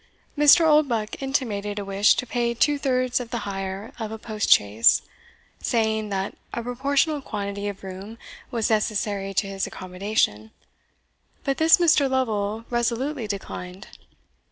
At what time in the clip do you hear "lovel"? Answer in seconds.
12.09-12.65